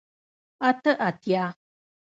اته 0.67 0.91
اتیا 1.07 1.43